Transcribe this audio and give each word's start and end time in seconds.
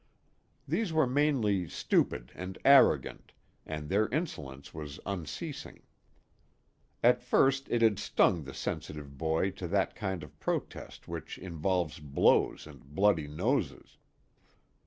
These 0.67 0.91
were 0.91 1.05
mainly 1.05 1.69
stupid 1.69 2.31
and 2.33 2.57
arrogant, 2.65 3.33
and 3.67 3.87
their 3.87 4.07
insolence 4.09 4.73
was 4.73 4.99
unceasing. 5.05 5.83
At 7.03 7.21
first 7.21 7.69
it 7.69 7.83
had 7.83 7.99
stung 7.99 8.45
the 8.45 8.53
sensitive 8.55 9.15
boy 9.19 9.51
to 9.51 9.67
that 9.67 9.93
kind 9.95 10.23
of 10.23 10.39
protest 10.39 11.07
which 11.07 11.37
involves 11.37 11.99
blows 11.99 12.65
and 12.65 12.83
bloody 12.83 13.27
noses. 13.27 13.99